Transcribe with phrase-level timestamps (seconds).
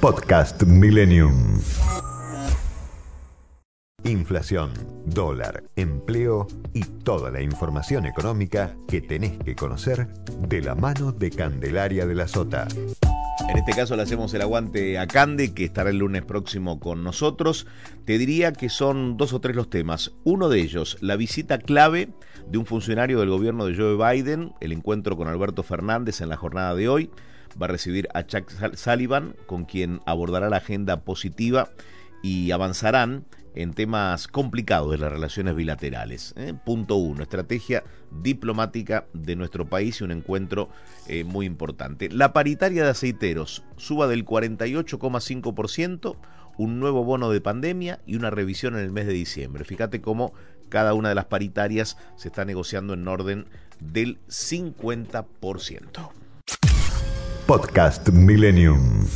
[0.00, 1.58] Podcast Millennium.
[4.04, 4.70] Inflación,
[5.06, 10.08] dólar, empleo y toda la información económica que tenés que conocer
[10.48, 12.68] de la mano de Candelaria de la Sota.
[13.48, 17.02] En este caso le hacemos el aguante a Cande, que estará el lunes próximo con
[17.02, 17.66] nosotros.
[18.04, 20.12] Te diría que son dos o tres los temas.
[20.24, 22.10] Uno de ellos, la visita clave
[22.48, 26.36] de un funcionario del gobierno de Joe Biden, el encuentro con Alberto Fernández en la
[26.36, 27.10] jornada de hoy.
[27.60, 31.70] Va a recibir a Chuck Sullivan, con quien abordará la agenda positiva
[32.22, 33.24] y avanzarán
[33.56, 36.34] en temas complicados de las relaciones bilaterales.
[36.36, 36.54] ¿eh?
[36.64, 40.68] Punto uno, estrategia diplomática de nuestro país y un encuentro
[41.08, 42.10] eh, muy importante.
[42.10, 46.16] La paritaria de aceiteros suba del 48,5%,
[46.58, 49.64] un nuevo bono de pandemia y una revisión en el mes de diciembre.
[49.64, 50.32] Fíjate cómo
[50.68, 53.46] cada una de las paritarias se está negociando en orden
[53.80, 56.25] del 50%.
[57.46, 59.06] Podcast Millennium.